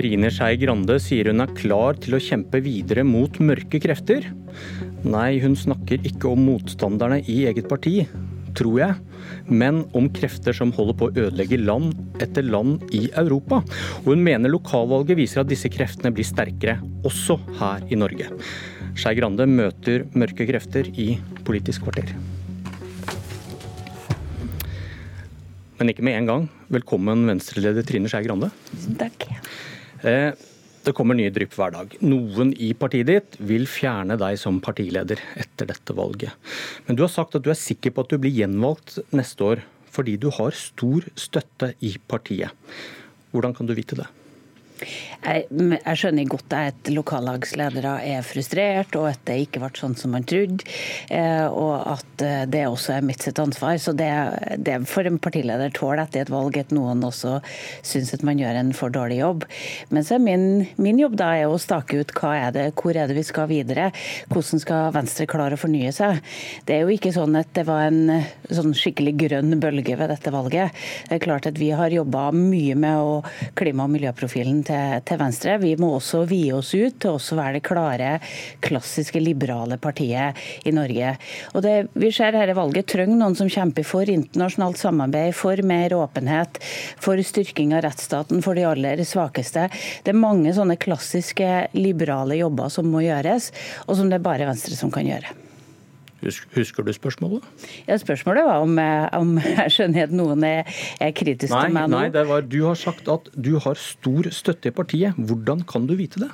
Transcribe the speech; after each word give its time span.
Trine 0.00 0.30
Skei 0.32 0.56
Grande 0.56 0.94
sier 1.02 1.28
hun 1.28 1.42
er 1.44 1.50
klar 1.52 1.98
til 2.00 2.14
å 2.16 2.20
kjempe 2.24 2.62
videre 2.64 3.02
mot 3.04 3.34
mørke 3.44 3.76
krefter. 3.84 4.30
Nei, 5.04 5.34
hun 5.42 5.52
snakker 5.60 6.00
ikke 6.08 6.30
om 6.30 6.40
motstanderne 6.46 7.18
i 7.28 7.42
eget 7.50 7.68
parti, 7.68 8.06
tror 8.56 8.78
jeg, 8.80 8.94
men 9.52 9.82
om 9.92 10.08
krefter 10.16 10.56
som 10.56 10.72
holder 10.72 10.96
på 10.96 11.10
å 11.10 11.26
ødelegge 11.26 11.60
land 11.60 11.92
etter 12.24 12.48
land 12.48 12.86
i 12.96 13.10
Europa. 13.20 13.60
Og 14.00 14.14
hun 14.14 14.24
mener 14.24 14.54
lokalvalget 14.54 15.20
viser 15.20 15.42
at 15.42 15.52
disse 15.52 15.68
kreftene 15.68 16.14
blir 16.16 16.24
sterkere, 16.24 16.78
også 17.04 17.36
her 17.60 17.84
i 17.92 18.00
Norge. 18.00 18.32
Skei 18.96 19.12
Grande 19.20 19.44
møter 19.52 20.08
mørke 20.16 20.48
krefter 20.48 20.88
i 20.96 21.10
Politisk 21.44 21.84
kvarter. 21.84 22.14
Men 25.76 25.92
ikke 25.92 26.08
med 26.08 26.22
en 26.22 26.32
gang. 26.32 26.48
Velkommen 26.72 27.28
Venstre-leder 27.28 27.84
Trine 27.84 28.08
Skei 28.08 28.24
Grande. 28.24 28.48
Takk. 28.96 29.28
Eh, 30.06 30.32
det 30.80 30.94
kommer 30.96 31.16
nye 31.16 31.32
drypp 31.32 31.52
hver 31.58 31.74
dag. 31.74 31.96
Noen 32.00 32.54
i 32.56 32.70
partiet 32.78 33.08
ditt 33.10 33.36
vil 33.50 33.66
fjerne 33.68 34.16
deg 34.20 34.38
som 34.40 34.62
partileder 34.64 35.20
etter 35.36 35.68
dette 35.68 35.96
valget. 35.96 36.32
Men 36.86 36.96
du 36.96 37.04
har 37.04 37.12
sagt 37.12 37.36
at 37.36 37.44
du 37.44 37.50
er 37.52 37.58
sikker 37.58 37.92
på 37.92 38.06
at 38.06 38.14
du 38.14 38.16
blir 38.22 38.32
gjenvalgt 38.32 38.98
neste 39.12 39.44
år 39.44 39.66
fordi 39.90 40.14
du 40.22 40.28
har 40.32 40.54
stor 40.56 41.04
støtte 41.18 41.72
i 41.84 41.96
partiet. 42.08 42.54
Hvordan 43.34 43.54
kan 43.56 43.68
du 43.68 43.74
vite 43.76 43.98
det? 43.98 44.06
Jeg, 44.80 45.96
skjønner 46.00 46.28
godt 46.30 46.54
at 46.56 46.90
lokallagsledere 46.92 47.96
er 48.06 48.24
frustrert, 48.26 48.96
og 48.98 49.10
at 49.10 49.22
det 49.28 49.38
ikke 49.44 49.62
ble 49.62 49.70
sånn 49.76 49.96
som 49.98 50.14
man 50.14 50.26
trodde. 50.28 50.64
Eh, 51.12 51.46
og 51.46 51.74
at 51.94 52.24
eh, 52.24 52.44
det 52.50 52.64
også 52.68 52.96
er 52.96 53.06
mitt 53.06 53.24
sitt 53.24 53.40
ansvar. 53.42 53.76
Så 53.82 53.94
det, 53.96 54.10
det 54.58 54.78
for 54.90 55.08
en 55.08 55.20
partileder 55.22 55.72
tåle 55.76 56.06
etter 56.06 56.24
et 56.24 56.32
valg 56.32 56.56
at 56.60 56.72
noen 56.74 57.04
også 57.06 57.38
syns 57.86 58.14
at 58.16 58.24
man 58.26 58.40
gjør 58.40 58.60
en 58.60 58.72
for 58.76 58.92
dårlig 58.94 59.20
jobb. 59.20 59.46
Men 59.90 60.06
så 60.06 60.16
er 60.16 60.24
min, 60.24 60.46
min 60.80 61.00
jobb 61.00 61.18
da 61.20 61.32
er 61.38 61.50
å 61.50 61.60
stake 61.60 62.00
ut 62.00 62.14
hva 62.16 62.34
er 62.46 62.56
det, 62.56 62.66
hvor 62.80 62.96
er 62.96 63.10
det 63.10 63.18
vi 63.18 63.26
skal 63.26 63.50
videre. 63.50 63.90
Hvordan 64.32 64.62
skal 64.62 64.94
Venstre 64.94 65.28
klare 65.30 65.56
å 65.56 65.60
fornye 65.60 65.92
seg. 65.94 66.20
Det 66.66 66.76
er 66.76 66.84
jo 66.84 66.94
ikke 66.94 67.12
sånn 67.14 67.36
at 67.38 67.52
det 67.56 67.66
var 67.68 67.88
en 67.88 68.22
sånn 68.48 68.74
skikkelig 68.76 69.14
grønn 69.20 69.58
bølge 69.62 69.96
ved 69.98 70.12
dette 70.12 70.32
valget. 70.34 70.76
Det 71.08 71.18
er 71.18 71.24
klart 71.24 71.48
at 71.50 71.58
vi 71.60 71.70
har 71.76 71.92
jobba 71.94 72.30
mye 72.36 72.76
med 72.78 72.96
å 73.04 73.20
klima- 73.58 73.86
og 73.86 73.94
miljøprofilen 73.94 74.62
til, 74.66 74.69
til, 74.70 75.18
Venstre. 75.20 75.56
Vi 75.62 75.74
må 75.80 75.92
også 75.96 76.22
vie 76.30 76.54
oss 76.56 76.72
ut 76.74 76.98
til 77.02 77.16
også 77.16 77.38
være 77.38 77.58
det 77.58 77.64
klare, 77.66 78.12
klassiske 78.64 79.20
liberale 79.22 79.78
partiet 79.82 80.38
i 80.66 80.72
Norge. 80.74 81.14
Og 81.54 81.64
det 81.66 81.74
vi 81.98 82.12
ser 82.14 82.38
i 82.40 82.56
valget 82.56 82.88
trenger 82.90 83.18
noen 83.20 83.36
som 83.38 83.50
kjemper 83.50 83.86
for 83.86 84.08
internasjonalt 84.10 84.80
samarbeid, 84.80 85.34
for 85.36 85.60
mer 85.66 85.94
åpenhet, 85.98 86.62
for 87.00 87.20
styrking 87.20 87.74
av 87.76 87.84
rettsstaten 87.86 88.42
for 88.44 88.58
de 88.58 88.66
aller 88.68 89.04
svakeste. 89.06 89.68
Det 90.04 90.14
er 90.14 90.24
mange 90.24 90.54
sånne 90.56 90.78
klassiske 90.80 91.50
liberale 91.76 92.40
jobber 92.40 92.72
som 92.72 92.90
må 92.90 93.04
gjøres, 93.06 93.52
og 93.86 93.96
som 93.98 94.10
det 94.10 94.20
er 94.20 94.28
bare 94.30 94.50
Venstre 94.50 94.78
som 94.78 94.92
kan 94.94 95.08
gjøre. 95.08 95.49
Husker 96.20 96.84
du 96.84 96.92
spørsmålet? 96.92 97.44
Ja, 97.88 97.96
Spørsmålet 98.00 98.44
var 98.44 98.60
om, 98.60 98.78
eh, 98.78 99.06
om 99.16 99.38
jeg 99.40 99.72
skjønner 99.72 100.08
at 100.08 100.12
noen 100.12 100.44
er, 100.44 100.68
er 101.00 101.14
kritiske 101.16 101.54
nei, 101.54 101.68
til 101.68 101.76
meg 101.76 101.86
nå. 101.88 102.00
Nei, 102.02 102.10
det 102.12 102.24
var, 102.28 102.44
du 102.44 102.58
har 102.66 102.76
sagt 102.78 103.08
at 103.08 103.30
du 103.32 103.54
har 103.64 103.78
stor 103.80 104.28
støtte 104.34 104.68
i 104.68 104.74
partiet. 104.76 105.16
Hvordan 105.16 105.64
kan 105.68 105.88
du 105.88 105.94
vite 105.98 106.20
det? 106.24 106.30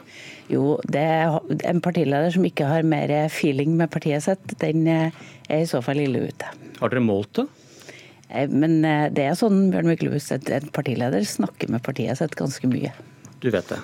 Jo, 0.50 0.76
det 0.90 1.02
er 1.02 1.38
En 1.66 1.82
partileder 1.82 2.30
som 2.34 2.44
ikke 2.46 2.66
har 2.70 2.86
mer 2.86 3.12
feeling 3.32 3.76
med 3.78 3.90
partiet 3.94 4.26
sitt, 4.26 4.56
den 4.62 4.86
eh, 4.90 5.22
er 5.48 5.62
i 5.62 5.70
så 5.70 5.82
fall 5.84 6.02
ille 6.02 6.26
ute. 6.26 6.50
Har 6.80 6.90
dere 6.90 7.04
målt 7.04 7.38
det? 7.38 7.46
Eh, 8.30 8.50
men 8.50 8.80
det 8.82 9.22
er 9.22 9.38
sånn 9.38 9.68
Bjørn 9.70 9.92
Myklebust, 9.92 10.34
en 10.34 10.72
partileder 10.74 11.22
snakker 11.26 11.70
med 11.70 11.84
partiet 11.86 12.18
sitt 12.18 12.34
ganske 12.38 12.70
mye. 12.70 12.90
Du 13.42 13.52
vet 13.54 13.70
det. 13.70 13.78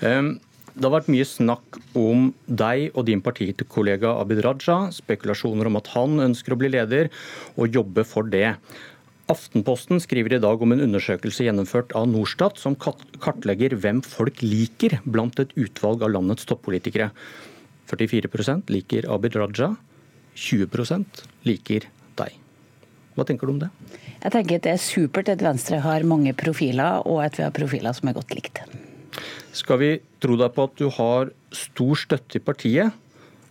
Um, 0.00 0.38
det 0.72 0.86
har 0.86 0.94
vært 0.94 1.10
mye 1.12 1.26
snakk 1.28 1.76
om 1.98 2.30
deg 2.48 2.94
og 2.96 3.04
din 3.08 3.20
partikollega 3.24 4.14
Abid 4.22 4.40
Raja. 4.44 4.86
Spekulasjoner 4.94 5.68
om 5.68 5.76
at 5.76 5.90
han 5.92 6.22
ønsker 6.24 6.54
å 6.54 6.58
bli 6.60 6.70
leder, 6.72 7.10
og 7.60 7.76
jobbe 7.76 8.06
for 8.08 8.28
det. 8.32 8.54
Aftenposten 9.32 10.00
skriver 10.02 10.36
i 10.36 10.42
dag 10.42 10.62
om 10.64 10.72
en 10.74 10.82
undersøkelse 10.82 11.44
gjennomført 11.46 11.92
av 11.98 12.08
Norstat, 12.10 12.56
som 12.60 12.76
kartlegger 12.76 13.76
hvem 13.78 14.00
folk 14.04 14.40
liker 14.44 14.98
blant 15.04 15.38
et 15.44 15.52
utvalg 15.60 16.04
av 16.04 16.14
landets 16.16 16.48
toppolitikere. 16.48 17.10
44% 17.92 18.72
liker 18.72 19.08
Abid 19.12 19.36
Raja, 19.36 19.74
20% 20.34 21.26
liker 21.48 21.84
deg. 22.16 22.38
Hva 23.12 23.28
tenker 23.28 23.46
du 23.46 23.54
om 23.54 23.60
det? 23.60 23.68
Jeg 24.22 24.32
tenker 24.32 24.62
Det 24.64 24.72
er 24.72 24.80
supert 24.80 25.28
at 25.28 25.44
Venstre 25.44 25.82
har 25.84 26.08
mange 26.08 26.32
profiler, 26.32 27.04
og 27.04 27.20
at 27.26 27.36
vi 27.36 27.44
har 27.44 27.52
profiler 27.52 27.92
som 27.92 28.08
er 28.08 28.16
godt 28.16 28.34
likt. 28.38 28.64
Skal 29.52 29.80
vi 29.82 29.90
tro 30.22 30.36
deg 30.40 30.54
på 30.54 30.66
at 30.68 30.78
du 30.80 30.86
har 30.96 31.32
stor 31.52 31.98
støtte 32.00 32.38
i 32.38 32.44
partiet, 32.44 32.92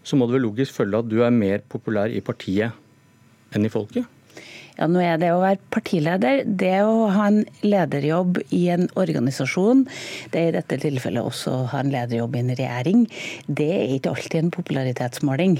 så 0.01 0.17
må 0.17 0.25
det 0.25 0.39
vel 0.39 0.47
logisk 0.47 0.79
følge 0.79 1.01
at 1.03 1.09
du 1.11 1.19
er 1.22 1.33
mer 1.35 1.61
populær 1.69 2.09
i 2.09 2.23
partiet 2.25 2.73
enn 3.53 3.67
i 3.67 3.72
folket? 3.72 4.07
Ja, 4.77 4.87
nå 4.87 5.01
er 5.03 5.19
det 5.21 5.31
å 5.33 5.41
være 5.41 5.59
partileder, 5.73 6.43
det 6.45 6.77
å 6.85 7.09
ha 7.11 7.27
en 7.29 7.41
lederjobb 7.65 8.39
i 8.55 8.63
en 8.73 8.87
organisasjon, 8.99 9.83
det 10.31 10.39
er 10.41 10.51
i 10.51 10.55
dette 10.55 10.79
tilfellet 10.81 11.25
også 11.27 11.53
å 11.53 11.67
ha 11.73 11.81
en 11.83 11.91
lederjobb 11.93 12.37
i 12.37 12.41
en 12.41 12.53
regjering, 12.55 13.03
det 13.47 13.69
er 13.75 13.95
ikke 13.97 14.13
alltid 14.15 14.39
en 14.39 14.53
popularitetsmåling. 14.55 15.57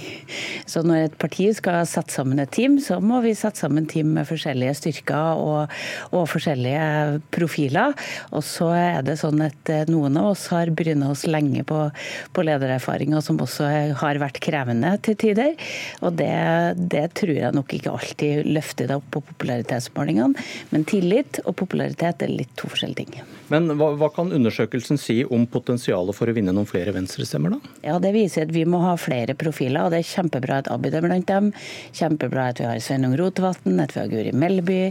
Så 0.70 0.84
når 0.88 1.10
et 1.10 1.18
parti 1.22 1.50
skal 1.58 1.84
sette 1.90 2.16
sammen 2.16 2.40
et 2.42 2.54
team, 2.56 2.80
så 2.82 3.02
må 3.04 3.20
vi 3.26 3.36
sette 3.38 3.62
sammen 3.62 3.88
team 3.92 4.14
med 4.16 4.30
forskjellige 4.30 4.78
styrker 4.80 5.42
og, 5.42 5.76
og 6.16 6.26
forskjellige 6.32 7.22
profiler. 7.36 7.96
Og 8.32 8.46
så 8.48 8.72
er 8.78 9.06
det 9.06 9.18
sånn 9.22 9.44
at 9.44 9.72
eh, 9.72 9.86
noen 9.92 10.18
av 10.20 10.32
oss 10.32 10.48
har 10.54 10.72
bryna 10.76 11.12
oss 11.12 11.26
lenge 11.30 11.66
på, 11.68 11.84
på 12.32 12.48
ledererfaringer 12.48 13.24
som 13.26 13.40
også 13.44 13.70
har 14.02 14.22
vært 14.22 14.42
krevende 14.44 14.96
til 15.06 15.20
tider. 15.20 15.56
Og 16.02 16.16
det, 16.20 16.32
det 16.92 17.08
tror 17.20 17.36
jeg 17.36 17.58
nok 17.58 17.76
ikke 17.76 17.96
alltid 17.98 18.52
løfter 18.52 18.92
det 18.92 19.01
opp 19.02 19.12
på 19.18 19.24
popularitetsmålingene. 19.34 20.48
Men 20.72 20.88
tillit 20.88 21.42
og 21.44 21.58
popularitet 21.60 22.24
er 22.24 22.32
litt 22.32 22.54
to 22.60 22.70
forskjellige 22.72 23.02
ting. 23.02 23.22
Men 23.52 23.68
hva, 23.76 23.90
hva 24.00 24.08
kan 24.16 24.32
undersøkelsen 24.32 25.00
si 25.02 25.18
om 25.26 25.44
potensialet 25.50 26.16
for 26.16 26.32
å 26.32 26.36
vinne 26.36 26.54
noen 26.56 26.70
flere 26.70 26.94
venstrestemmer, 26.96 27.58
da? 27.58 27.74
Ja, 27.84 27.98
Det 28.00 28.14
viser 28.16 28.48
at 28.48 28.54
vi 28.56 28.64
må 28.70 28.80
ha 28.86 28.96
flere 29.00 29.36
profiler, 29.36 29.84
og 29.86 29.92
det 29.92 30.02
er 30.02 30.10
kjempebra 30.12 30.62
at 30.64 30.72
Abid 30.72 30.96
er 30.96 31.04
blant 31.04 31.28
dem. 31.28 31.52
Kjempebra 31.98 32.48
at 32.54 32.62
vi 32.62 32.70
har 32.70 32.80
Sveinung 32.84 33.18
Rotevatn, 33.20 33.76
at 33.84 33.96
vi 33.96 34.04
har 34.04 34.12
Guri 34.12 34.32
Melby, 34.32 34.82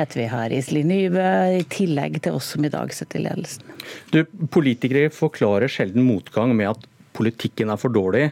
at 0.00 0.16
vi 0.18 0.28
har 0.28 0.52
Iselin 0.52 0.92
Nybø, 0.92 1.28
i 1.62 1.66
tillegg 1.72 2.20
til 2.26 2.36
oss 2.36 2.52
som 2.52 2.68
i 2.68 2.72
dag 2.72 2.92
sitter 2.92 3.22
i 3.22 3.26
ledelsen. 3.30 3.68
Du, 4.12 4.24
Politikere 4.52 5.08
forklarer 5.14 5.70
sjelden 5.72 6.04
motgang 6.04 6.52
med 6.56 6.74
at 6.74 6.88
politikken 7.16 7.72
er 7.72 7.80
for 7.80 7.92
dårlig, 7.94 8.30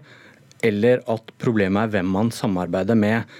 eller 0.64 1.00
at 1.08 1.32
problemet 1.41 1.86
er 1.86 1.94
hvem 1.94 2.10
man 2.12 2.32
samarbeider 2.34 2.98
med 2.98 3.38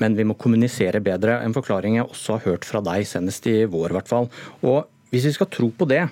men 0.00 0.16
vi 0.16 0.24
må 0.24 0.36
kommunisere 0.40 1.02
bedre. 1.04 1.40
En 1.44 1.54
forklaring 1.56 1.98
jeg 1.98 2.08
også 2.08 2.38
har 2.38 2.46
hørt 2.46 2.68
fra 2.68 2.80
deg, 2.84 3.04
senest 3.08 3.46
i 3.50 3.62
vår 3.68 3.92
i 3.92 3.98
hvert 3.98 4.10
fall. 4.10 4.28
Og 4.64 4.86
hvis 5.12 5.28
vi 5.28 5.34
skal 5.36 5.50
tro 5.52 5.68
på 5.76 5.88
det, 5.90 6.06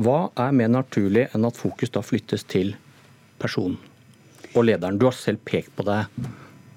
hva 0.00 0.18
er 0.38 0.56
mer 0.56 0.70
naturlig 0.72 1.28
enn 1.34 1.46
at 1.48 1.58
fokus 1.58 1.92
da 1.92 2.02
flyttes 2.04 2.44
til 2.48 2.74
personen 3.40 3.78
og 4.54 4.64
lederen? 4.66 4.98
Du 5.00 5.08
har 5.08 5.16
selv 5.16 5.42
pekt 5.46 5.72
på 5.76 5.86
det 5.88 6.04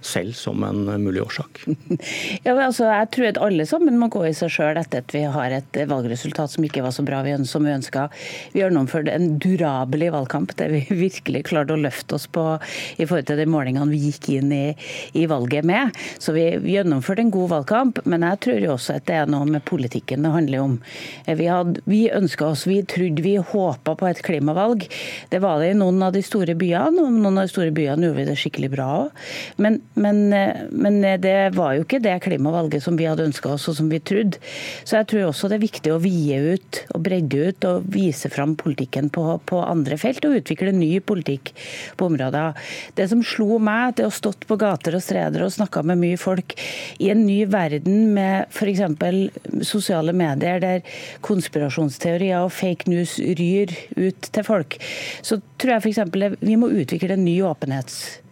selv 0.05 0.35
som 0.37 0.63
en 0.67 0.85
mulig 1.03 1.23
årsak? 1.23 1.63
Ja, 2.43 2.55
altså, 2.57 2.87
jeg 2.89 3.09
tror 3.13 3.27
at 3.29 3.39
alle 3.41 3.65
sammen 3.67 3.97
må 3.99 4.09
gå 4.11 4.23
i 4.27 4.33
seg 4.35 4.51
sjøl 4.51 4.77
etter 4.79 5.03
at 5.03 5.13
vi 5.15 5.21
har 5.29 5.53
et 5.55 5.77
valgresultat 5.89 6.51
som 6.51 6.65
ikke 6.65 6.83
var 6.83 6.93
så 6.95 7.05
bra 7.05 7.21
som 7.47 7.63
vi 7.65 7.71
ønska. 7.71 8.07
Vi 8.53 8.61
har 8.61 8.69
gjennomført 8.69 9.09
en 9.11 9.37
durabelig 9.41 10.11
valgkamp 10.13 10.55
der 10.59 10.73
vi 10.73 10.81
virkelig 11.05 11.45
klarte 11.49 11.75
å 11.75 11.79
løfte 11.79 12.17
oss 12.17 12.27
på 12.27 12.43
i 12.97 13.05
forhold 13.05 13.29
til 13.29 13.39
de 13.39 13.47
målingene 13.49 13.91
vi 13.91 14.01
gikk 14.09 14.29
inn 14.35 14.51
i, 14.55 14.65
i 15.13 15.25
valget 15.29 15.67
med. 15.67 15.95
Så 16.19 16.35
vi, 16.35 16.47
gjennomførte 16.73 17.23
en 17.23 17.33
god 17.33 17.51
valgkamp, 17.53 18.01
men 18.09 18.25
jeg 18.27 18.41
tror 18.47 18.59
jo 18.63 18.73
også 18.75 18.97
at 18.97 19.07
det 19.09 19.19
er 19.21 19.31
noe 19.31 19.47
med 19.49 19.65
politikken 19.67 20.25
det 20.25 20.33
handler 20.33 20.63
om. 20.63 20.75
Vi, 21.27 21.47
hadde, 21.49 21.83
vi 21.89 22.03
ønska 22.13 22.49
oss, 22.51 22.65
vi 22.69 22.81
trodde 22.89 23.23
vi 23.23 23.35
håpa 23.37 23.95
på 23.99 24.09
et 24.09 24.23
klimavalg. 24.25 24.87
Det 25.31 25.41
var 25.43 25.61
det 25.61 25.73
i 25.73 25.79
noen 25.79 26.01
av 26.05 26.15
de 26.15 26.23
store 26.25 26.57
byene, 26.59 27.03
og 27.03 27.19
noen 27.19 27.37
av 27.37 27.47
de 27.47 27.53
store 27.53 27.73
byene 27.75 28.09
gjorde 28.09 28.19
vi 28.19 28.27
det 28.29 28.39
skikkelig 28.39 28.71
bra 28.73 28.89
òg. 29.03 29.23
Men 29.93 30.33
eh, 30.33 30.63
men, 30.71 31.03
eh, 31.05 31.19
det 31.19 31.55
var 31.55 31.75
jo 31.75 31.83
ikke 31.85 32.01
det 32.03 32.15
klimavalget 32.25 32.83
som 32.83 32.97
vi 32.97 33.07
hadde 33.07 33.27
ønska 33.27 33.53
oss 33.55 33.67
og 33.69 33.77
som 33.77 33.89
vi 33.91 33.99
trodde. 34.01 34.39
Så 34.83 34.97
jeg 34.97 35.09
tror 35.11 35.29
også 35.29 35.49
det 35.49 35.59
er 35.59 35.65
viktig 35.65 35.93
å 35.93 35.99
vie 36.01 36.39
ut 36.55 36.81
og 36.95 37.03
bredde 37.05 37.49
ut 37.49 37.67
og 37.69 37.87
vise 37.93 38.31
fram 38.33 38.55
politikken 38.59 39.11
på, 39.13 39.25
på 39.49 39.61
andre 39.63 39.97
felt 40.01 40.25
og 40.27 40.39
utvikle 40.39 40.73
ny 40.75 40.97
politikk 41.03 41.53
på 41.99 42.09
områder. 42.09 42.57
Det 42.97 43.07
som 43.11 43.23
slo 43.25 43.59
meg, 43.63 43.97
det 43.97 44.07
å 44.07 44.13
stått 44.13 44.47
på 44.49 44.57
gater 44.61 44.97
og 44.97 45.05
streder 45.05 45.45
og 45.45 45.53
snakka 45.55 45.83
med 45.85 46.01
mye 46.01 46.19
folk 46.21 46.55
i 47.03 47.11
en 47.13 47.25
ny 47.27 47.43
verden 47.51 48.13
med 48.15 48.49
f.eks. 48.53 48.83
sosiale 49.67 50.15
medier 50.15 50.61
der 50.63 50.83
konspirasjonsteorier 51.25 52.43
og 52.43 52.53
fake 52.55 52.89
news 52.91 53.19
ryr 53.19 53.73
ut 53.97 54.29
til 54.33 54.47
folk, 54.47 54.79
så 55.21 55.39
tror 55.61 55.77
jeg 55.77 55.93
f.eks. 55.93 56.37
vi 56.41 56.59
må 56.59 56.71
utvikle 56.73 57.17
en 57.17 57.25
ny 57.25 57.39
åpenhets 57.45 58.22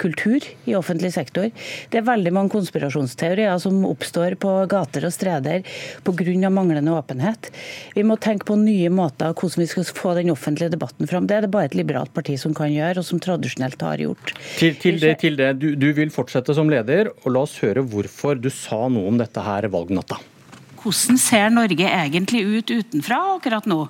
kultur 0.00 0.44
i 0.64 0.74
offentlig 0.78 1.12
sektor. 1.14 1.48
Det 1.90 2.00
er 2.00 2.06
veldig 2.06 2.32
mange 2.34 2.52
konspirasjonsteorier 2.54 3.58
som 3.62 3.82
oppstår 3.88 4.36
på 4.40 4.52
gater 4.70 5.06
og 5.08 5.14
streder 5.14 5.64
pga. 6.06 6.50
manglende 6.50 6.92
åpenhet. 6.92 7.50
Vi 7.94 8.04
må 8.06 8.16
tenke 8.16 8.46
på 8.46 8.56
nye 8.56 8.90
måter 8.90 9.34
hvordan 9.34 9.62
vi 9.62 9.68
skal 9.70 9.84
få 9.84 10.14
den 10.14 10.30
offentlige 10.30 10.70
debatten 10.70 11.08
fram. 11.10 11.26
Det 11.26 11.36
er 11.36 11.46
det 11.46 11.50
bare 11.50 11.70
et 11.70 11.74
liberalt 11.74 12.12
parti 12.14 12.38
som 12.38 12.54
kan 12.54 12.70
gjøre, 12.72 13.00
og 13.00 13.06
som 13.06 13.20
tradisjonelt 13.20 13.80
har 13.80 13.98
gjort. 13.98 14.34
Til, 14.58 14.76
til 14.80 15.00
det, 15.00 15.14
til 15.22 15.38
det. 15.40 15.52
Du, 15.60 15.72
du 15.74 15.90
vil 15.96 16.12
fortsette 16.14 16.54
som 16.56 16.70
leder, 16.70 17.12
og 17.24 17.34
la 17.34 17.46
oss 17.46 17.58
høre 17.64 17.84
hvorfor 17.84 18.38
du 18.40 18.50
sa 18.50 18.86
noe 18.88 19.10
om 19.10 19.18
dette 19.20 19.44
her 19.44 19.68
valgnatta. 19.72 20.20
Hvordan 20.80 21.18
ser 21.20 21.50
Norge 21.52 21.88
egentlig 21.88 22.40
ut 22.46 22.70
utenfra 22.72 23.18
akkurat 23.34 23.66
nå? 23.68 23.82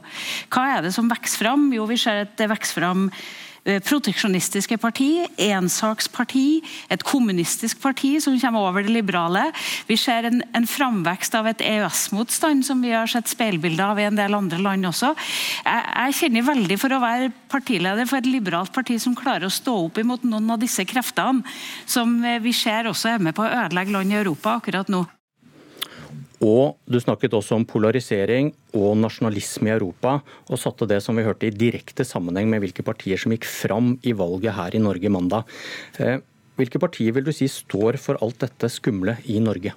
Hva 0.51 0.65
er 0.75 0.83
det 0.87 0.91
som 0.97 1.11
vokser 1.11 1.45
fram? 1.45 1.69
Jo, 1.75 1.87
vi 1.87 2.01
ser 2.01 2.25
at 2.25 2.35
det 2.41 2.51
vokser 2.51 2.81
fram 2.81 3.07
Eh, 3.11 3.50
proteksjonistiske 3.65 4.79
parti, 4.81 5.27
ensaksparti, 5.41 6.61
et 6.91 7.05
kommunistisk 7.07 7.81
parti 7.83 8.15
som 8.23 8.39
kommer 8.41 8.69
over 8.71 8.87
det 8.87 8.95
liberale. 8.95 9.47
Vi 9.89 9.99
ser 10.01 10.29
en, 10.29 10.43
en 10.57 10.69
framvekst 10.69 11.37
av 11.39 11.51
et 11.51 11.63
EØS-motstand 11.65 12.65
som 12.67 12.83
vi 12.85 12.95
har 12.95 13.11
sett 13.11 13.31
speilbilder 13.31 13.93
av 13.93 14.01
i 14.01 14.09
en 14.09 14.19
del 14.19 14.37
andre 14.37 14.61
land 14.63 14.91
også. 14.91 15.13
Jeg, 15.65 15.87
jeg 15.91 16.19
kjenner 16.23 16.49
veldig 16.51 16.81
for 16.81 16.97
å 16.97 17.03
være 17.03 17.31
partileder 17.53 18.09
for 18.09 18.21
et 18.21 18.31
liberalt 18.31 18.73
parti 18.75 18.99
som 19.03 19.17
klarer 19.19 19.49
å 19.49 19.55
stå 19.55 19.77
opp 19.87 20.01
imot 20.01 20.27
noen 20.27 20.57
av 20.57 20.61
disse 20.63 20.87
kreftene, 20.89 21.45
som 21.87 22.21
vi 22.43 22.55
ser 22.57 22.89
også 22.91 23.15
er 23.15 23.25
med 23.25 23.37
på 23.37 23.45
å 23.45 23.55
ødelegge 23.67 23.97
land 23.97 24.13
i 24.15 24.21
Europa 24.23 24.59
akkurat 24.61 24.91
nå. 24.93 25.05
Og 26.41 26.79
du 26.89 26.97
snakket 27.01 27.35
også 27.37 27.59
om 27.59 27.67
polarisering 27.69 28.55
og 28.73 28.95
nasjonalisme 28.97 29.69
i 29.69 29.75
Europa, 29.75 30.19
og 30.49 30.61
satte 30.61 30.89
det 30.89 31.03
som 31.05 31.19
vi 31.19 31.27
hørte 31.27 31.51
i 31.51 31.53
direkte 31.53 32.07
sammenheng 32.07 32.49
med 32.49 32.65
hvilke 32.65 32.85
partier 32.87 33.21
som 33.21 33.35
gikk 33.35 33.45
fram 33.49 33.93
i 34.01 34.17
valget 34.17 34.57
her 34.57 34.77
i 34.77 34.81
Norge 34.81 35.13
mandag. 35.13 35.45
Eh, 36.01 36.19
hvilke 36.57 36.81
partier 36.81 37.13
vil 37.17 37.29
du 37.29 37.33
si 37.37 37.49
står 37.49 38.01
for 38.01 38.21
alt 38.25 38.41
dette 38.41 38.73
skumle 38.73 39.19
i 39.29 39.37
Norge? 39.43 39.77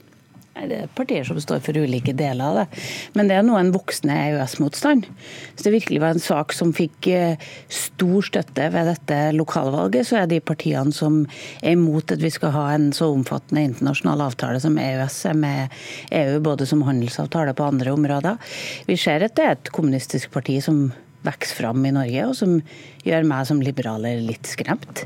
Det 0.53 0.75
er 0.77 0.89
partier 0.93 1.25
som 1.25 1.39
står 1.41 1.63
for 1.65 1.77
ulike 1.81 2.13
deler 2.13 2.45
av 2.45 2.57
det. 2.61 2.81
Men 3.17 3.29
det 3.29 3.35
er 3.39 3.45
nå 3.45 3.55
en 3.57 3.71
voksende 3.73 4.15
EØS-motstand. 4.29 5.07
Hvis 5.55 5.65
det 5.65 5.73
virkelig 5.73 6.01
var 6.03 6.13
en 6.13 6.23
sak 6.23 6.53
som 6.53 6.73
fikk 6.77 7.09
eh, 7.09 7.41
stor 7.73 8.27
støtte 8.29 8.67
ved 8.75 8.91
dette 8.91 9.17
lokalvalget, 9.33 10.07
så 10.07 10.21
er 10.21 10.29
de 10.29 10.39
partiene 10.45 10.93
som 10.93 11.23
er 11.63 11.73
imot 11.73 12.13
at 12.13 12.21
vi 12.21 12.31
skal 12.33 12.53
ha 12.53 12.67
en 12.75 12.91
så 12.95 13.09
omfattende 13.15 13.65
internasjonal 13.71 14.27
avtale 14.29 14.61
som 14.61 14.77
EØS 14.77 15.17
er 15.31 15.39
med 15.41 15.79
EU, 16.21 16.37
både 16.45 16.69
som 16.69 16.85
handelsavtale 16.85 17.57
på 17.57 17.71
andre 17.73 17.97
områder. 17.97 18.53
Vi 18.85 18.99
ser 18.99 19.25
at 19.25 19.35
det 19.39 19.47
er 19.47 19.57
et 19.57 19.73
kommunistisk 19.73 20.31
parti 20.37 20.59
som 20.63 20.85
vokser 21.23 21.55
fram 21.61 21.85
i 21.87 21.93
Norge, 21.95 22.25
og 22.27 22.35
som 22.37 22.57
gjør 23.03 23.27
meg 23.27 23.47
som 23.47 23.61
liberaler 23.63 24.21
litt 24.23 24.47
skremt. 24.49 25.05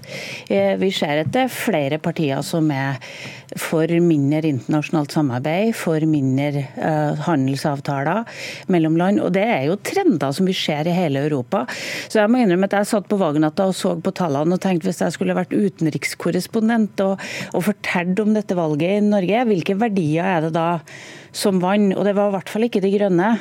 Eh, 0.49 0.75
vi 0.81 0.91
ser 0.95 1.23
at 1.23 1.33
det 1.33 1.45
er 1.45 1.53
flere 1.53 2.01
partier 2.01 2.43
som 2.45 2.69
er 2.73 2.97
for 3.55 3.87
mindre 4.03 4.49
internasjonalt 4.49 5.13
samarbeid, 5.15 5.73
for 5.77 6.03
mindre 6.09 6.65
uh, 6.75 7.15
handelsavtaler 7.27 8.25
mellom 8.73 8.97
land. 8.99 9.21
Og 9.23 9.31
det 9.35 9.45
er 9.45 9.67
jo 9.69 9.79
trender 9.79 10.35
som 10.35 10.49
vi 10.49 10.55
ser 10.57 10.89
i 10.89 10.95
hele 10.95 11.23
Europa. 11.27 11.63
Så 12.07 12.19
jeg 12.21 12.31
må 12.31 12.41
innrømme 12.41 12.67
at 12.67 12.77
jeg 12.79 12.91
satt 12.91 13.09
på 13.09 13.19
valgnatta 13.21 13.69
og 13.69 13.77
så 13.77 13.95
på 14.01 14.13
tallene 14.17 14.57
og 14.57 14.63
tenkte 14.63 14.89
hvis 14.89 15.03
jeg 15.05 15.15
skulle 15.15 15.37
vært 15.37 15.55
utenrikskorrespondent 15.55 17.05
og, 17.05 17.23
og 17.53 17.67
fortalt 17.69 18.19
om 18.23 18.35
dette 18.35 18.57
valget 18.57 18.97
i 18.97 19.05
Norge, 19.05 19.47
hvilke 19.51 19.77
verdier 19.79 20.27
er 20.27 20.47
det 20.47 20.55
da 20.57 20.69
som 21.37 21.61
vant? 21.61 21.95
Og 21.95 22.05
det 22.07 22.15
var 22.17 22.31
i 22.31 22.37
hvert 22.37 22.51
fall 22.51 22.67
ikke 22.67 22.81
De 22.83 22.91
Grønne. 22.93 23.33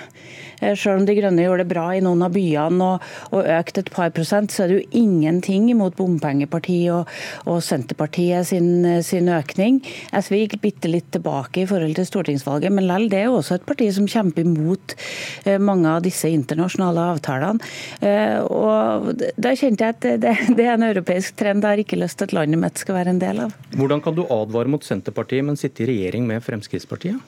Eh, 0.60 0.74
selv 0.76 1.00
om 1.00 1.06
De 1.08 1.16
Grønne 1.16 1.44
gjorde 1.44 1.64
det 1.64 1.72
bra 1.72 1.86
i 1.94 2.02
noen 2.04 2.24
av 2.26 2.34
byene 2.34 2.90
og, 2.90 3.06
og 3.32 3.50
økte 3.56 3.82
et 3.84 3.92
par 3.92 4.12
prosent, 4.16 4.52
så 4.52 4.64
er 4.64 4.72
det 4.72 4.78
jo 4.78 5.02
ingenting 5.02 5.70
imot 5.72 5.96
bompengepartiet 5.98 6.92
og, 6.94 7.12
og 7.48 7.62
Senterpartiet 7.64 8.48
sin, 8.50 9.02
sin, 9.06 9.30
økning. 9.32 9.80
SV 10.16 10.38
gikk 10.42 10.58
bitte 10.62 10.90
litt 10.90 11.08
tilbake 11.14 11.62
i 11.62 11.68
forhold 11.68 11.96
til 11.98 12.08
stortingsvalget, 12.08 12.74
men 12.74 12.88
lell, 12.88 13.08
det 13.12 13.22
er 13.22 13.28
jo 13.30 13.38
også 13.40 13.58
et 13.58 13.66
parti 13.68 13.88
som 13.94 14.08
kjemper 14.10 14.46
imot 14.46 14.96
eh, 15.44 15.58
mange 15.62 15.90
av 15.90 16.04
disse 16.06 16.30
internasjonale 16.32 17.08
avtalene. 17.14 17.72
Eh, 18.00 18.38
og 18.42 19.12
Da 19.36 19.54
kjente 19.56 19.86
jeg 19.86 19.96
at 19.96 20.08
det, 20.22 20.34
det 20.58 20.66
er 20.66 20.74
en 20.74 20.88
europeisk 20.88 21.36
trend 21.38 21.64
jeg 21.64 21.76
har 21.76 21.82
ikke 21.82 22.00
lyst 22.00 22.20
til 22.20 22.30
at 22.30 22.36
landet 22.36 22.62
mitt 22.62 22.82
skal 22.82 22.98
være 22.98 23.14
en 23.14 23.22
del 23.22 23.44
av. 23.46 23.54
Hvordan 23.76 24.02
kan 24.04 24.16
du 24.16 24.24
advare 24.26 24.70
mot 24.70 24.84
Senterpartiet, 24.84 25.44
men 25.46 25.58
sitte 25.60 25.84
i 25.84 25.90
regjering 25.90 26.26
med 26.28 26.44
Fremskrittspartiet? 26.44 27.20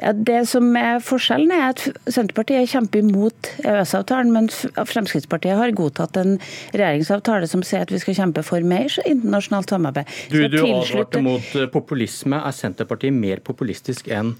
Ja, 0.00 0.10
det 0.12 0.40
som 0.50 0.72
er 0.78 0.98
Forskjellen 1.04 1.52
er 1.54 1.68
at 1.70 1.84
Senterpartiet 2.10 2.70
kjemper 2.72 3.04
imot 3.04 3.50
EØS-avtalen, 3.62 4.32
men 4.34 4.48
Fremskrittspartiet 4.50 5.58
har 5.60 5.74
godtatt 5.76 6.18
en 6.18 6.34
regjeringsavtale 6.74 7.46
som 7.50 7.62
sier 7.66 7.84
at 7.86 7.92
vi 7.94 8.00
skal 8.02 8.18
kjempe 8.18 8.42
for 8.46 8.64
mer 8.66 8.90
internasjonalt 9.04 9.70
samarbeid. 9.70 10.10
Du, 10.32 10.40
du 10.50 10.58
advarte 10.64 11.22
mot 11.22 11.54
eh, 11.54 11.70
populisme. 11.70 12.42
Er 12.42 12.56
Senterpartiet 12.56 13.14
mer 13.14 13.44
populistisk 13.46 14.10
enn 14.10 14.34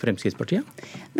Fremskrittspartiet? 0.00 0.64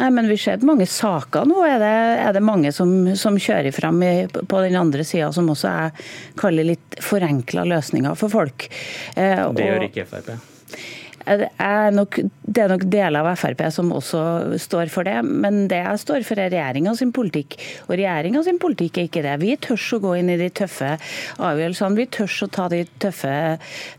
Nei, 0.00 0.08
men 0.16 0.28
vi 0.32 0.38
ser 0.40 0.64
mange 0.66 0.88
saker 0.90 1.44
nå. 1.48 1.60
Er 1.68 1.78
det, 1.82 1.92
er 2.24 2.34
det 2.36 2.44
mange 2.44 2.72
som, 2.74 2.90
som 3.20 3.36
kjører 3.40 3.74
fram 3.76 4.00
i, 4.04 4.14
på 4.32 4.64
den 4.64 4.80
andre 4.80 5.04
sida, 5.06 5.28
som 5.32 5.52
også 5.52 5.70
er 5.70 6.10
kaller 6.40 6.72
litt 6.72 6.98
forenkla 7.04 7.68
løsninger 7.68 8.16
for 8.18 8.32
folk. 8.32 8.68
Eh, 9.12 9.44
det 9.54 9.70
gjør 9.70 9.88
ikke 9.90 10.08
Frp? 10.08 10.34
Er 11.26 11.94
nok, 11.94 12.18
det 12.44 12.62
er 12.64 12.72
nok 12.72 12.84
deler 12.92 13.24
av 13.24 13.38
Frp 13.40 13.62
som 13.72 13.92
også 13.96 14.58
står 14.60 14.92
for 14.92 15.06
det, 15.08 15.16
men 15.24 15.66
det 15.70 15.80
jeg 15.80 16.02
står 16.02 16.26
for 16.26 16.40
er 16.40 16.52
regjeringa 16.52 16.94
sin 16.98 17.12
politikk. 17.14 17.56
Og 17.88 17.96
regjeringa 17.96 18.44
sin 18.46 18.60
politikk 18.62 19.00
er 19.00 19.08
ikke 19.08 19.24
det. 19.24 19.34
Vi 19.42 19.56
tør 19.64 19.86
å 19.96 20.00
gå 20.04 20.14
inn 20.20 20.32
i 20.34 20.38
de 20.40 20.50
tøffe 20.54 20.94
avgjørelsene. 21.38 22.00
Vi 22.00 22.08
tør 22.18 22.38
å 22.46 22.50
ta 22.52 22.68
de 22.72 22.82
tøffe, 23.02 23.34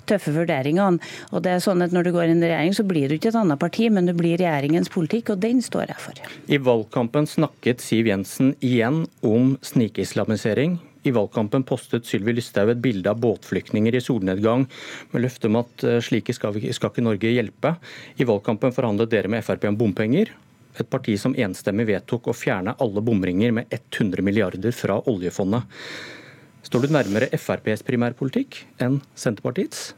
tøffe 0.10 0.36
vurderingene. 0.36 1.14
Og 1.34 1.46
det 1.46 1.56
er 1.56 1.64
sånn 1.64 1.82
at 1.82 1.94
Når 1.96 2.10
du 2.10 2.12
går 2.12 2.32
inn 2.32 2.44
i 2.44 2.50
regjering, 2.50 2.74
så 2.76 2.84
blir 2.84 3.08
du 3.08 3.16
ikke 3.16 3.30
et 3.32 3.38
annet 3.40 3.60
parti, 3.62 3.88
men 3.90 4.10
du 4.10 4.14
blir 4.18 4.36
regjeringens 4.42 4.92
politikk, 4.92 5.32
og 5.32 5.40
den 5.46 5.62
står 5.64 5.94
jeg 5.94 6.02
for. 6.02 6.26
I 6.52 6.60
valgkampen 6.60 7.30
snakket 7.30 7.84
Siv 7.84 8.10
Jensen 8.10 8.52
igjen 8.60 9.06
om 9.24 9.56
snikislamisering. 9.64 10.76
I 11.06 11.14
valgkampen 11.14 11.64
postet 11.68 12.08
Sylvi 12.10 12.34
Listhaug 12.34 12.72
et 12.74 12.82
bilde 12.82 13.12
av 13.12 13.20
båtflyktninger 13.22 13.96
i 13.96 14.02
solnedgang 14.02 14.66
med 15.12 15.22
løfte 15.22 15.52
om 15.52 15.60
at 15.62 15.86
eh, 15.86 16.00
slike 16.04 16.34
skal, 16.34 16.56
vi, 16.58 16.72
skal 16.74 16.90
ikke 16.92 17.06
Norge 17.06 17.34
hjelpe. 17.34 17.76
I 18.18 18.26
valgkampen 18.28 18.74
forhandlet 18.74 19.12
dere 19.14 19.32
med 19.32 19.46
Frp 19.46 19.70
om 19.70 19.78
bompenger. 19.78 20.34
Et 20.76 20.90
parti 20.90 21.16
som 21.22 21.36
enstemmig 21.38 21.88
vedtok 21.92 22.32
å 22.32 22.36
fjerne 22.36 22.76
alle 22.84 23.04
bomringer 23.06 23.54
med 23.56 23.70
100 23.72 24.26
milliarder 24.26 24.76
fra 24.76 24.98
oljefondet. 25.08 25.70
Står 26.66 26.88
du 26.88 26.96
nærmere 26.96 27.30
FrPs 27.38 27.86
primærpolitikk 27.86 28.64
enn 28.82 28.98
Senterpartiets? 29.14 29.94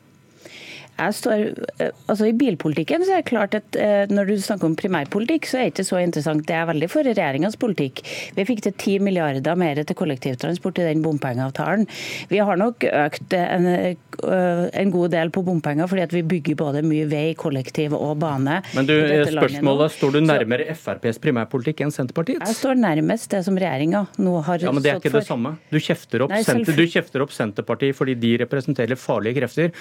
Jeg 0.97 1.13
står, 1.13 1.43
eh, 1.77 1.91
altså 2.09 2.27
I 2.27 2.33
bilpolitikken 2.37 3.03
så 3.05 3.17
er 3.17 3.21
det 3.21 3.29
klart 3.29 3.55
at 3.57 3.77
eh, 3.77 4.09
når 4.09 4.31
du 4.31 4.35
snakker 4.41 4.69
om 4.69 4.75
primærpolitikk, 4.77 5.45
så 5.45 5.59
er 5.59 5.67
det 5.67 5.75
ikke 5.75 5.87
så 5.91 6.01
interessant. 6.01 6.45
Det 6.47 6.55
er 6.57 6.65
veldig 6.69 6.89
for 6.89 7.05
regjeringas 7.05 7.57
politikk. 7.61 8.01
Vi 8.37 8.45
fikk 8.49 8.63
til 8.65 8.73
10 8.73 9.05
milliarder 9.05 9.59
mer 9.59 9.77
til 9.83 9.97
kollektivtransport 9.97 10.81
i 10.81 10.87
den 10.89 11.03
bompengeavtalen. 11.05 11.85
Vi 12.31 12.41
har 12.41 12.57
nok 12.59 12.87
økt 12.89 13.37
en, 13.37 13.67
eh, 13.69 14.63
en 14.81 14.95
god 14.95 15.13
del 15.13 15.33
på 15.33 15.45
bompenger 15.45 15.87
fordi 15.87 16.05
at 16.07 16.17
vi 16.17 16.23
bygger 16.25 16.57
både 16.57 16.83
mye 16.87 17.05
vei, 17.11 17.27
kollektiv 17.37 17.93
og 17.97 18.17
bane. 18.23 18.61
Men 18.73 18.89
du, 18.89 18.95
spørsmålet, 19.29 19.95
Står 19.97 20.17
du 20.17 20.19
nærmere 20.21 20.73
FrPs 20.73 21.21
primærpolitikk 21.21 21.85
enn 21.85 21.93
Senterpartiets? 21.93 22.43
Jeg 22.49 22.57
står 22.57 22.77
nærmest 22.81 23.29
det 23.31 23.43
som 23.45 23.55
regjeringa 23.57 24.03
nå 24.17 24.33
har 24.41 24.57
stått 24.57 24.65
for. 24.65 24.67
Ja, 24.67 24.73
Men 24.73 24.85
det 24.85 24.91
er 24.95 25.01
ikke 25.01 25.13
det 25.13 25.25
samme. 25.29 25.55
Du 25.69 25.77
kjefter 25.77 26.25
opp, 26.25 26.33
Nei, 26.33 26.41
du 26.65 26.85
kjefter 26.89 27.23
opp 27.23 27.33
Senterpartiet 27.35 27.97
fordi 27.97 28.17
de 28.17 28.37
representerer 28.41 28.99
farlige 28.99 29.41
krefter 29.41 29.73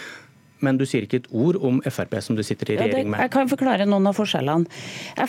men 0.66 0.80
du 0.80 0.86
sier 0.88 1.06
ikke 1.06 1.22
et 1.22 1.28
ord 1.30 1.58
om 1.64 1.78
Frp, 1.86 2.18
som 2.24 2.38
du 2.38 2.42
sitter 2.46 2.74
i 2.74 2.78
regjering 2.80 3.10
med. 3.10 3.16
Ja, 3.16 3.22
det, 3.22 3.28
jeg 3.28 3.34
kan 3.36 3.50
forklare 3.52 3.86
noen 3.88 4.10
av 4.10 4.16
forskjellene. 4.18 4.66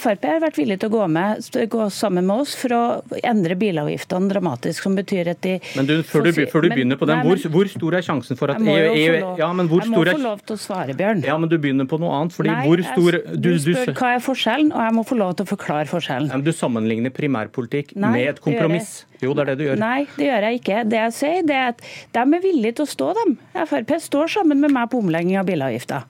Frp 0.01 0.27
har 0.27 0.41
vært 0.43 0.59
villig 0.59 0.79
til 0.81 0.91
å 0.91 0.95
gå, 0.97 1.03
med, 1.13 1.47
gå 1.73 1.89
sammen 1.93 2.27
med 2.27 2.43
oss 2.43 2.55
for 2.57 2.75
å 2.75 2.83
endre 3.21 3.57
bilavgiftene 3.59 4.31
dramatisk, 4.31 4.87
som 4.87 4.97
betyr 4.97 5.33
at 5.33 5.41
de 5.45 5.57
Men 5.77 5.89
du, 5.89 5.95
Før 6.07 6.27
du, 6.27 6.31
før 6.51 6.65
du 6.65 6.69
men, 6.69 6.75
begynner 6.75 6.99
på 6.99 7.07
den, 7.09 7.21
nei, 7.21 7.27
men, 7.27 7.41
hvor, 7.43 7.53
hvor, 7.55 7.71
stor 7.71 7.97
er 7.99 8.05
sjansen 8.05 8.39
for 8.39 8.53
at 8.53 8.61
EU, 8.61 8.75
EU 8.75 9.33
ja, 9.39 9.49
men 9.53 9.69
hvor 9.69 9.83
Jeg 9.85 9.93
må 9.93 10.03
få 10.05 10.21
lov 10.23 10.43
til 10.45 10.57
å 10.57 10.61
svare, 10.61 10.95
Bjørn. 10.97 11.23
Ja, 11.27 11.37
men 11.41 11.51
du 11.51 11.57
begynner 11.61 11.89
på 11.89 11.99
noe 12.01 12.21
annet. 12.21 12.35
fordi 12.37 12.53
nei, 12.53 12.63
hvor 12.65 12.83
stor... 12.91 13.19
Du, 13.33 13.51
du 13.53 13.73
spør 13.73 13.93
hva 13.97 14.13
er 14.17 14.23
forskjellen, 14.23 14.71
og 14.73 14.87
jeg 14.87 14.97
må 14.97 15.05
få 15.07 15.19
lov 15.19 15.35
til 15.37 15.47
å 15.47 15.51
forklare 15.53 15.89
forskjellen. 15.91 16.31
Ja, 16.31 16.39
men 16.39 16.47
du 16.47 16.53
sammenligner 16.55 17.13
primærpolitikk 17.13 17.93
nei, 17.95 18.13
med 18.15 18.33
et 18.33 18.41
kompromiss. 18.43 19.01
Jo, 19.23 19.33
det 19.33 19.43
er 19.43 19.49
det 19.51 19.57
du 19.57 19.65
gjør. 19.65 19.79
Nei, 19.81 20.05
det 20.17 20.27
gjør 20.27 20.47
jeg 20.47 20.59
ikke. 20.61 20.81
Det 20.91 20.99
jeg 20.99 21.15
sier, 21.17 21.45
det 21.47 21.57
er 21.57 21.71
at 21.73 21.81
de 22.13 22.23
er 22.23 22.43
villige 22.43 22.77
til 22.77 22.85
å 22.85 22.91
stå, 22.91 23.09
dem. 23.17 23.37
Frp 23.57 23.95
står 24.03 24.33
sammen 24.37 24.61
med 24.61 24.75
meg 24.75 24.91
på 24.91 25.01
omlegging 25.01 25.39
av 25.39 25.47
bilavgifter 25.49 26.05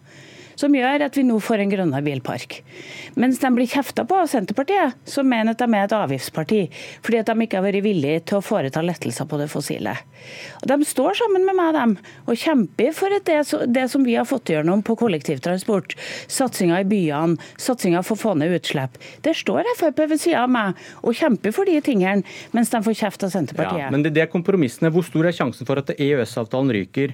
som 0.57 0.73
gjør 0.75 1.05
at 1.05 1.17
vi 1.17 1.25
nå 1.27 1.37
får 1.43 1.63
en 1.63 1.71
grønnere 1.71 2.03
bilpark. 2.05 2.59
Mens 3.17 3.39
de 3.41 3.51
blir 3.53 3.69
kjefta 3.69 4.05
på 4.07 4.17
av 4.17 4.29
Senterpartiet, 4.31 4.97
som 5.07 5.27
mener 5.29 5.53
at 5.53 5.61
de 5.61 5.67
er 5.69 5.85
et 5.85 5.95
avgiftsparti, 5.95 6.61
fordi 7.05 7.21
at 7.21 7.29
de 7.29 7.45
ikke 7.45 7.59
har 7.59 7.65
vært 7.67 7.85
villige 7.85 8.23
til 8.29 8.39
å 8.39 8.45
foreta 8.45 8.83
lettelser 8.85 9.29
på 9.29 9.39
det 9.41 9.49
fossile. 9.51 9.95
Og 10.61 10.67
De 10.71 10.77
står 10.89 11.19
sammen 11.21 11.45
med 11.47 11.57
meg 11.57 11.73
dem, 11.77 11.95
og 12.25 12.41
kjemper 12.41 12.93
for 12.97 13.13
det, 13.13 13.37
det 13.73 13.85
som 13.91 14.05
vi 14.05 14.17
har 14.17 14.27
fått 14.27 14.51
gjennom 14.53 14.83
på 14.85 14.97
kollektivtransport, 14.99 15.95
satsinga 16.31 16.81
i 16.81 16.89
byene, 16.89 17.37
satsinga 17.61 18.03
for 18.05 18.17
å 18.17 18.23
få 18.25 18.35
ned 18.41 18.57
utslipp. 18.57 18.97
Der 19.25 19.37
står 19.37 19.67
Frp 19.77 20.03
ved 20.07 20.21
sida 20.21 20.45
av 20.45 20.51
meg 20.53 20.77
og 21.03 21.17
kjemper 21.17 21.53
for 21.55 21.69
de 21.69 21.79
tingene, 21.83 22.25
mens 22.55 22.71
de 22.73 22.81
får 22.83 22.97
kjeft 23.01 23.25
av 23.27 23.33
Senterpartiet. 23.33 23.87
Ja, 23.87 23.91
men 23.93 24.05
det, 24.05 24.15
er 24.17 24.31
kompromissene. 24.31 24.91
Hvor 24.93 25.05
stor 25.05 25.27
er 25.27 25.35
sjansen 25.35 25.67
for 25.69 25.81
at 25.81 25.91
EØS-avtalen 25.97 26.73
ryker? 26.73 27.13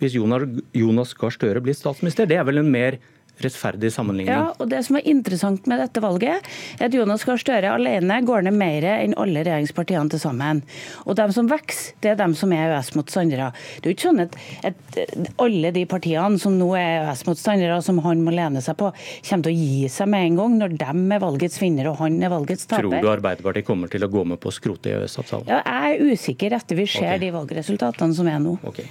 Hvis 0.00 0.16
Jonas 0.16 1.14
Gahr 1.18 1.34
Støre 1.34 1.62
blir 1.64 1.76
statsminister? 1.76 2.28
Det 2.28 2.38
er 2.40 2.46
vel 2.48 2.62
en 2.62 2.72
mer 2.72 2.98
rettferdig 3.42 3.90
sammenligning. 3.92 4.34
Ja, 4.34 4.52
og 4.58 4.68
Det 4.70 4.80
som 4.86 4.96
er 4.98 5.08
interessant 5.10 5.66
med 5.66 5.80
dette 5.82 6.02
valget, 6.02 6.46
er 6.78 6.86
at 6.86 6.94
Jonas 6.94 7.24
Gahr 7.26 7.40
Støre 7.40 7.72
alene 7.74 8.20
går 8.26 8.46
ned 8.46 8.54
mer 8.54 8.86
enn 8.94 9.16
alle 9.18 9.42
regjeringspartiene 9.42 10.10
til 10.12 10.22
sammen. 10.22 10.62
Og 11.04 11.16
de 11.18 11.26
som 11.34 11.48
vokser, 11.50 11.94
det 12.00 12.12
er 12.12 12.20
de 12.20 12.28
som 12.38 12.52
er 12.54 12.68
EØS-motstandere. 12.68 13.50
Det 13.80 13.88
er 13.88 13.90
jo 13.90 13.96
ikke 13.96 14.08
sånn 14.08 14.24
at, 14.24 14.38
at, 14.70 14.98
alle 15.42 15.72
de 15.74 15.84
partiene 15.90 16.38
som 16.38 16.56
nå 16.58 16.70
er 16.78 17.02
EØS-motstandere, 17.02 17.80
som 17.82 17.98
han 18.06 18.22
må 18.24 18.34
lene 18.34 18.62
seg 18.64 18.78
på, 18.80 18.92
kommer 19.28 19.48
til 19.48 19.52
å 19.52 19.58
gi 19.58 19.92
seg 19.92 20.10
med 20.14 20.28
en 20.30 20.42
gang 20.42 20.58
når 20.62 20.76
de 20.78 20.90
er 21.18 21.24
valgets 21.24 21.60
vinner 21.62 21.90
og 21.90 22.00
han 22.04 22.20
er 22.22 22.32
valgets 22.32 22.68
taper. 22.70 22.86
Tror 22.86 23.02
du 23.02 23.10
Arbeiderpartiet 23.10 23.66
kommer 23.66 23.90
til 23.90 24.06
å 24.06 24.10
gå 24.12 24.24
med 24.30 24.40
på 24.42 24.52
å 24.52 24.54
skrote 24.54 24.94
EØS-avtalen? 24.94 25.50
Ja, 25.50 25.62
jeg 25.64 25.98
er 25.98 26.14
usikker 26.14 26.54
etter 26.54 26.78
vi 26.78 26.86
ser 26.86 27.16
okay. 27.16 27.24
de 27.26 27.32
valgresultatene 27.34 28.14
som 28.14 28.30
er 28.30 28.38
nå. 28.42 28.58
Okay. 28.70 28.86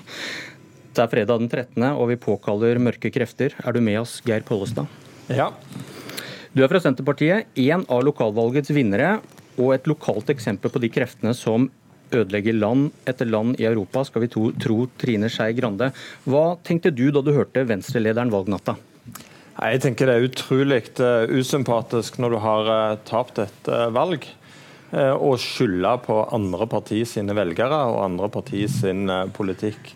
Det 0.93 1.01
er 1.01 1.09
fredag 1.09 1.39
den 1.41 1.49
13., 1.49 1.85
og 1.97 2.11
vi 2.11 2.19
påkaller 2.21 2.77
mørke 2.77 3.09
krefter. 3.13 3.55
Er 3.65 3.73
du 3.73 3.81
med 3.81 3.97
oss, 4.03 4.19
Geir 4.27 4.43
Pollestad? 4.45 4.85
Ja. 5.25 5.49
Du 6.53 6.61
er 6.61 6.69
fra 6.69 6.81
Senterpartiet, 6.83 7.49
én 7.57 7.81
av 7.89 8.03
lokalvalgets 8.05 8.69
vinnere, 8.75 9.15
og 9.57 9.73
et 9.73 9.89
lokalt 9.89 10.29
eksempel 10.29 10.69
på 10.69 10.81
de 10.83 10.91
kreftene 10.93 11.33
som 11.33 11.65
ødelegger 12.13 12.53
land 12.53 12.91
etter 13.09 13.25
land 13.25 13.57
i 13.57 13.65
Europa, 13.65 14.03
skal 14.05 14.25
vi 14.25 14.29
to, 14.35 14.51
tro 14.61 14.83
Trine 15.01 15.31
Skei 15.33 15.55
Grande. 15.57 15.89
Hva 16.29 16.59
tenkte 16.61 16.93
du 16.93 17.07
da 17.09 17.23
du 17.25 17.33
hørte 17.33 17.65
Venstre-lederen 17.65 18.29
valgnatta? 18.33 18.77
Jeg 19.53 19.81
tenker 19.83 20.09
Det 20.09 20.13
er 20.13 20.29
utrolig 20.29 20.79
uh, 21.01 21.25
usympatisk 21.29 22.21
når 22.21 22.35
du 22.35 22.39
har 22.41 22.69
uh, 22.69 23.01
tapt 23.05 23.41
et 23.41 23.69
uh, 23.73 23.89
valg, 23.93 24.29
å 24.93 25.31
skylde 25.41 25.89
på 26.05 26.15
andre 26.37 26.67
partier 26.69 27.07
sine 27.09 27.33
velgere 27.33 27.79
og 27.89 28.03
andre 28.03 28.27
partier 28.29 28.69
sin 28.69 29.09
politikk. 29.33 29.87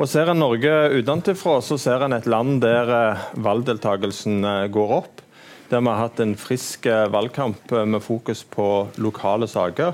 Og 0.00 0.08
Ser 0.08 0.30
en 0.32 0.38
Norge 0.40 0.70
utenfra, 0.96 1.58
så 1.60 1.76
ser 1.76 2.00
en 2.06 2.14
et 2.16 2.24
land 2.24 2.62
der 2.62 2.88
eh, 2.88 3.24
valgdeltakelsen 3.44 4.38
eh, 4.48 4.68
går 4.72 4.94
opp. 4.96 5.20
Der 5.68 5.82
vi 5.84 5.92
har 5.92 6.06
hatt 6.06 6.22
en 6.24 6.32
frisk 6.40 6.88
eh, 6.88 7.04
valgkamp 7.12 7.74
med 7.84 8.00
fokus 8.00 8.40
på 8.48 8.88
lokale 8.96 9.44
saker. 9.44 9.92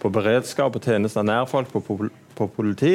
På 0.00 0.08
beredskap, 0.08 0.72
på 0.72 0.80
tjenester 0.80 1.28
nær 1.28 1.44
folk, 1.52 1.68
på, 1.68 2.08
på 2.32 2.48
politi. 2.56 2.94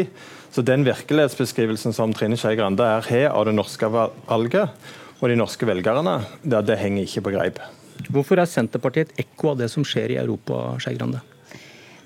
Så 0.49 0.65
den 0.65 0.81
virkelighetsbeskrivelsen 0.87 1.93
som 1.93 2.17
Trine 2.17 2.41
Skei 2.41 2.57
Grande 2.57 2.89
her 2.89 3.05
har 3.05 3.37
av 3.37 3.45
det 3.45 3.53
norske 3.53 3.93
valget 3.93 4.73
og 5.21 5.29
de 5.29 5.37
norske 5.37 5.69
velgerne, 5.69 6.23
det, 6.41 6.65
det 6.65 6.81
henger 6.81 7.05
ikke 7.05 7.27
på 7.29 7.37
greip. 7.37 7.61
Hvorfor 8.09 8.41
er 8.41 8.49
Senterpartiet 8.49 9.13
et 9.13 9.27
ekko 9.27 9.53
av 9.53 9.61
det 9.61 9.69
som 9.69 9.85
skjer 9.85 10.17
i 10.17 10.21
Europa, 10.25 10.71
Skei 10.81 10.97
Grande? 10.97 11.21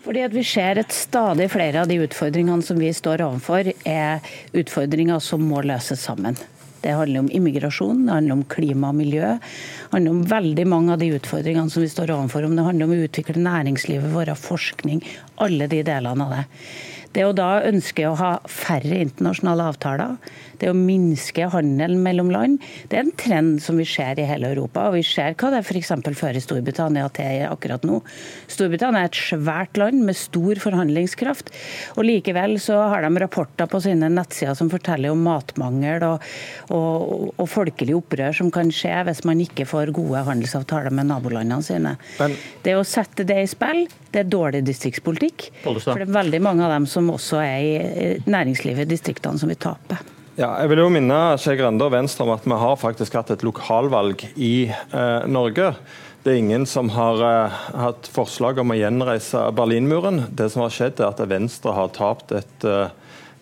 Fordi 0.02 0.24
at 0.26 0.34
Vi 0.34 0.44
ser 0.44 0.80
at 0.82 0.94
stadig 0.96 1.52
flere 1.54 1.84
av 1.84 1.90
de 1.90 2.00
utfordringene 2.02 2.66
som 2.66 2.80
vi 2.82 2.90
står 2.94 3.22
overfor, 3.22 3.70
er 3.86 4.34
utfordringer 4.58 5.22
som 5.22 5.44
må 5.46 5.62
løses 5.62 6.02
sammen. 6.02 6.40
Det 6.82 6.96
handler 6.98 7.22
om 7.22 7.30
immigrasjon, 7.30 8.08
det 8.08 8.14
handler 8.16 8.40
om 8.40 8.46
klima 8.50 8.90
og 8.90 8.98
miljø. 8.98 9.36
Det 9.38 9.92
handler 9.92 10.16
om 10.16 10.24
veldig 10.26 10.66
mange 10.66 10.96
av 10.96 11.04
de 11.04 11.12
utfordringene 11.14 11.70
som 11.70 11.86
vi 11.86 11.92
står 11.94 12.16
overfor. 12.16 12.48
Om 12.48 12.56
det 12.58 12.66
handler 12.66 12.90
om 12.90 12.96
å 12.96 13.04
utvikle 13.06 13.44
næringslivet 13.46 14.16
vårt, 14.16 14.34
forskning, 14.42 15.04
alle 15.46 15.70
de 15.70 15.84
delene 15.86 16.26
av 16.26 16.34
det. 16.34 16.48
Det 17.16 17.26
å 17.28 17.34
da 17.36 17.60
ønske 17.68 18.06
å 18.08 18.16
ha 18.20 18.32
færre 18.48 19.02
internasjonale 19.04 19.68
avtaler, 19.74 20.16
det 20.62 20.70
å 20.70 20.78
minske 20.78 21.48
handelen 21.52 22.04
mellom 22.06 22.30
land, 22.32 22.62
det 22.92 23.00
er 23.00 23.06
en 23.08 23.16
trend 23.18 23.62
som 23.64 23.80
vi 23.82 23.86
ser 23.90 24.20
i 24.22 24.28
hele 24.30 24.52
Europa. 24.54 24.88
Og 24.90 25.00
vi 25.00 25.04
ser 25.06 25.36
hva 25.40 25.50
det 25.54 25.64
f.eks. 25.66 25.92
fører 26.18 26.40
Storbritannia 26.44 27.08
til 27.16 27.46
akkurat 27.48 27.86
nå. 27.88 28.02
Storbritannia 28.52 29.06
er 29.06 29.12
et 29.12 29.20
svært 29.20 29.80
land 29.82 30.04
med 30.08 30.18
stor 30.20 30.62
forhandlingskraft. 30.62 31.52
Og 31.98 32.06
likevel 32.08 32.58
så 32.62 32.78
har 32.94 33.06
de 33.06 33.24
rapporter 33.24 33.70
på 33.72 33.82
sine 33.84 34.12
nettsider 34.14 34.56
som 34.58 34.70
forteller 34.72 35.14
om 35.14 35.24
matmangel 35.26 36.06
og, 36.08 36.28
og, 36.74 37.32
og 37.36 37.50
folkelig 37.50 37.98
opprør 37.98 38.38
som 38.38 38.52
kan 38.54 38.72
skje 38.74 39.02
hvis 39.08 39.24
man 39.28 39.42
ikke 39.44 39.68
får 39.70 39.94
gode 39.98 40.24
handelsavtaler 40.30 40.94
med 40.94 41.10
nabolandene 41.10 41.66
sine. 41.66 41.96
Men, 42.22 42.38
det 42.66 42.78
å 42.78 42.86
sette 42.88 43.26
det 43.28 43.42
i 43.42 43.50
spill, 43.50 43.88
det 44.12 44.26
er 44.26 44.30
dårlig 44.30 44.62
distriktspolitikk. 44.68 45.50
For 45.64 45.98
det 45.98 46.06
er 46.06 46.14
veldig 46.14 46.42
mange 46.44 46.66
av 46.68 46.76
dem 46.76 46.88
som 46.90 47.01
også 47.10 47.42
er 47.42 47.58
i 47.66 48.08
næringslivet 48.30 48.86
i 48.86 48.94
distriktene 48.94 49.42
som 49.42 49.50
vil 49.50 49.58
tape. 49.58 49.98
Ja, 50.38 50.54
jeg 50.62 50.72
vil 50.72 50.80
jo 50.84 50.92
minne 50.94 51.18
Skei 51.42 51.58
Grande 51.60 51.86
og 51.86 51.92
Venstre 51.94 52.24
om 52.24 52.32
at 52.34 52.46
vi 52.48 52.56
har 52.62 52.78
faktisk 52.80 53.18
hatt 53.20 53.34
et 53.34 53.44
lokalvalg 53.44 54.24
i 54.38 54.70
eh, 54.70 55.28
Norge. 55.28 55.74
Det 56.24 56.36
er 56.36 56.38
ingen 56.38 56.68
som 56.70 56.92
har 56.94 57.22
eh, 57.26 57.62
hatt 57.82 58.08
forslag 58.14 58.60
om 58.62 58.74
å 58.74 58.78
gjenreise 58.78 59.42
Berlinmuren. 59.58 60.28
Det 60.30 60.52
som 60.54 60.62
har 60.62 60.74
skjedd, 60.74 61.02
er 61.02 61.10
at 61.10 61.24
Venstre 61.30 61.74
har 61.74 61.90
tapt 61.96 62.34
et 62.38 62.68
eh, 62.68 62.94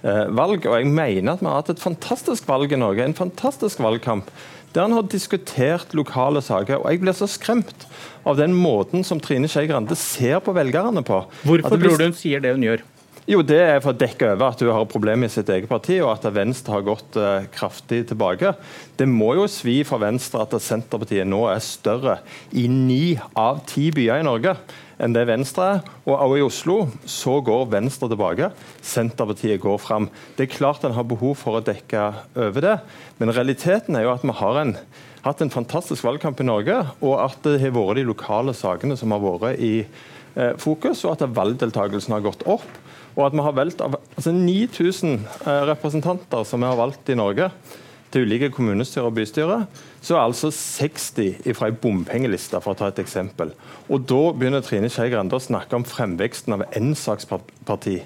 eh, 0.02 0.26
valg. 0.32 0.64
Og 0.64 0.78
jeg 0.80 0.88
mener 0.88 1.36
at 1.36 1.44
vi 1.44 1.50
har 1.50 1.60
hatt 1.60 1.74
et 1.74 1.84
fantastisk 1.84 2.48
valg 2.48 2.72
i 2.72 2.80
Norge. 2.80 3.04
En 3.04 3.18
fantastisk 3.18 3.84
valgkamp. 3.84 4.32
Der 4.72 4.86
han 4.86 4.96
har 4.96 5.10
diskutert 5.12 5.92
lokale 5.98 6.42
saker. 6.46 6.80
Og 6.80 6.88
jeg 6.94 7.04
blir 7.04 7.18
så 7.18 7.28
skremt 7.28 7.84
av 8.24 8.40
den 8.40 8.56
måten 8.56 9.04
som 9.04 9.20
Trine 9.20 9.50
Skei 9.52 9.68
Grande 9.68 9.98
ser 10.00 10.40
på 10.46 10.56
velgerne 10.56 11.04
på. 11.04 11.20
Hvorfor 11.44 11.76
tror 11.76 12.00
du 12.00 12.08
hun 12.08 12.16
sier 12.16 12.44
det 12.44 12.56
hun 12.56 12.64
gjør? 12.64 12.86
Jo, 13.30 13.44
Det 13.46 13.60
er 13.62 13.76
for 13.78 13.94
å 13.94 14.00
dekke 14.00 14.32
over 14.32 14.48
at 14.48 14.62
hun 14.64 14.72
har 14.74 14.88
problemer 14.90 15.30
i 15.30 15.30
sitt 15.30 15.52
eget 15.54 15.70
parti, 15.70 16.00
og 16.02 16.16
at 16.16 16.24
Venstre 16.34 16.74
har 16.74 16.86
gått 16.88 17.18
uh, 17.22 17.44
kraftig 17.54 18.00
tilbake. 18.10 18.56
Det 18.98 19.06
må 19.06 19.36
jo 19.38 19.44
svi 19.46 19.84
for 19.86 20.02
Venstre 20.02 20.42
at 20.42 20.56
Senterpartiet 20.66 21.30
nå 21.30 21.44
er 21.52 21.62
større 21.62 22.16
i 22.58 22.66
ni 22.66 23.20
av 23.38 23.62
ti 23.70 23.92
byer 23.94 24.24
i 24.24 24.26
Norge 24.26 24.56
enn 24.98 25.14
det 25.14 25.28
Venstre 25.30 25.70
er. 25.76 25.86
Og 26.10 26.16
også 26.16 26.42
i 26.42 26.48
Oslo 26.48 26.80
så 27.06 27.38
går 27.46 27.70
Venstre 27.70 28.10
tilbake, 28.10 28.50
Senterpartiet 28.82 29.62
går 29.62 29.78
fram. 29.78 30.10
Det 30.34 30.48
er 30.48 30.56
klart 30.58 30.90
en 30.90 30.98
har 30.98 31.06
behov 31.14 31.38
for 31.38 31.62
å 31.62 31.66
dekke 31.70 32.10
over 32.34 32.66
det, 32.66 32.78
men 33.22 33.38
realiteten 33.38 33.94
er 33.94 34.10
jo 34.10 34.16
at 34.18 34.26
vi 34.26 34.40
har 34.42 34.64
en, 34.66 34.80
hatt 35.22 35.46
en 35.46 35.54
fantastisk 35.54 36.10
valgkamp 36.10 36.42
i 36.42 36.50
Norge, 36.50 36.82
og 37.06 37.20
at 37.30 37.44
det 37.46 37.60
har 37.62 37.78
vært 37.78 38.02
de 38.02 38.10
lokale 38.10 38.58
sakene 38.58 38.98
som 38.98 39.14
har 39.14 39.22
vært 39.22 39.62
i 39.62 39.76
fokus, 40.62 41.06
og 41.06 41.16
at 41.16 41.36
valgdeltakelsen 41.36 42.16
har 42.16 42.26
gått 42.26 42.46
opp. 42.50 42.68
Og 43.20 43.26
at 43.28 43.36
vi 43.36 43.44
har 43.44 43.56
valgt 43.58 43.84
altså 43.84 44.32
9000 44.32 45.14
eh, 45.20 45.62
representanter 45.70 46.46
som 46.48 46.62
vi 46.62 46.70
har 46.70 46.80
valgt 46.80 47.10
i 47.12 47.18
Norge 47.20 47.50
til 48.10 48.26
ulike 48.26 48.50
kommunestyrer 48.54 49.10
og 49.10 49.18
bystyrer, 49.20 49.68
så 50.02 50.16
er 50.16 50.24
altså 50.24 50.50
60 50.56 51.54
fra 51.54 51.68
ei 51.70 51.76
bompengeliste, 51.78 52.58
for 52.64 52.74
å 52.74 52.80
ta 52.80 52.88
et 52.90 53.02
eksempel. 53.04 53.52
Og 53.92 54.08
da 54.10 54.22
begynner 54.34 54.64
Trine 54.66 54.90
Skei 54.90 55.12
Grande 55.12 55.38
å 55.38 55.44
snakke 55.44 55.78
om 55.78 55.86
fremveksten 55.86 56.56
av 56.56 56.66
ensaksparti. 56.80 58.00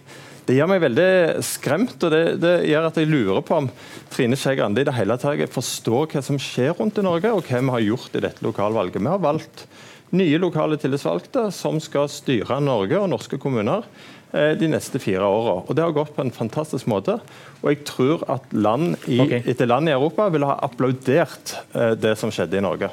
Det 0.44 0.58
gjør 0.58 0.74
meg 0.74 0.84
veldig 0.84 1.08
skremt, 1.48 1.96
og 2.04 2.12
det, 2.12 2.24
det, 2.44 2.54
gjør 2.68 2.90
at 2.90 3.00
jeg 3.00 3.08
lurer 3.08 3.46
på 3.48 3.62
om 3.62 3.70
Trine 4.12 4.36
Skei 4.36 4.58
Grande 4.60 4.84
i 4.84 4.90
det 4.90 4.98
hele 4.98 5.16
tatt 5.22 5.56
forstår 5.56 6.10
hva 6.12 6.26
som 6.26 6.42
skjer 6.42 6.76
rundt 6.76 7.00
i 7.00 7.06
Norge, 7.06 7.32
og 7.32 7.48
hva 7.48 7.64
vi 7.64 7.76
har 7.78 7.88
gjort 7.88 8.20
i 8.20 8.26
dette 8.26 8.44
lokalvalget. 8.44 9.00
Vi 9.00 9.14
har 9.14 9.24
valgt 9.24 9.68
nye 10.14 10.40
lokale 10.42 10.78
tillitsvalgte 10.82 11.48
som 11.54 11.80
skal 11.82 12.10
styre 12.12 12.60
Norge 12.62 13.00
og 13.02 13.10
norske 13.12 13.40
kommuner 13.42 13.88
Eh, 14.34 14.56
de 14.58 14.66
neste 14.66 14.98
fire 14.98 15.28
åra. 15.30 15.60
Og 15.62 15.76
det 15.78 15.84
har 15.86 15.94
gått 15.94 16.16
på 16.16 16.24
en 16.24 16.34
fantastisk 16.34 16.88
måte. 16.90 17.20
Og 17.62 17.68
jeg 17.70 17.84
tror 17.86 18.24
at 18.34 18.48
land 18.50 18.96
i, 19.06 19.20
okay. 19.22 19.44
etter 19.46 19.70
land 19.70 19.92
i 19.92 19.94
Europa 19.94 20.26
ville 20.34 20.50
ha 20.50 20.56
applaudert 20.66 21.54
eh, 21.78 21.92
det 21.94 22.16
som 22.18 22.34
skjedde 22.34 22.58
i 22.58 22.64
Norge. 22.66 22.90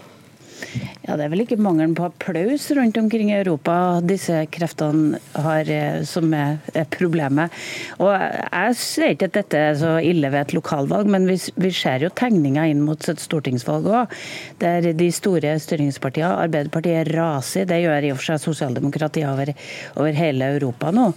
Ja, 1.07 1.17
Det 1.17 1.25
er 1.25 1.31
vel 1.33 1.43
ikke 1.43 1.59
mangelen 1.59 1.95
på 1.99 2.05
applaus 2.07 2.69
rundt 2.77 2.99
omkring 3.01 3.33
i 3.33 3.39
Europa 3.41 3.75
disse 4.05 4.45
kreftene 4.53 5.19
har 5.35 5.69
eh, 5.71 6.03
som 6.07 6.31
er, 6.37 6.59
problemet. 6.93 7.51
Og 7.99 8.11
Jeg 8.13 8.77
sier 8.79 9.15
ikke 9.15 9.31
at 9.31 9.37
dette 9.39 9.59
er 9.59 9.79
så 9.81 9.93
ille 10.05 10.31
ved 10.31 10.41
et 10.45 10.55
lokalvalg, 10.55 11.09
men 11.11 11.27
vi, 11.29 11.37
vi 11.61 11.71
ser 11.75 12.05
jo 12.05 12.13
tegninger 12.15 12.71
inn 12.71 12.83
mot 12.85 13.09
et 13.11 13.23
stortingsvalg 13.23 13.89
òg, 13.91 14.15
der 14.63 14.91
de 14.97 15.09
store 15.15 15.57
styringspartiene, 15.61 16.31
Arbeiderpartiet, 16.45 17.11
raser. 17.15 17.67
Det 17.69 17.81
gjør 17.83 18.07
i 18.07 18.13
og 18.15 18.21
for 18.21 18.31
seg 18.31 18.45
sosialdemokratiet 18.45 19.29
over, 19.31 19.53
over, 19.97 20.13
hele 20.21 20.53
Europa 20.57 20.93
nå. 20.95 21.09